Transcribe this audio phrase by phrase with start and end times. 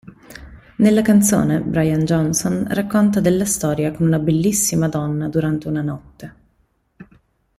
[0.77, 6.35] Nella canzone, Brian Johnson racconta della storia con una bellissima donna durante una notte.